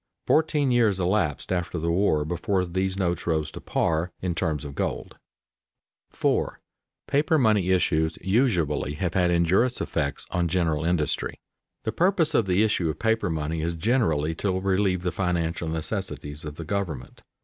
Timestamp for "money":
7.13-7.13, 7.37-7.69, 13.29-13.61